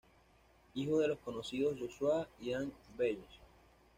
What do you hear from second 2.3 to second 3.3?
y Ann Bayes.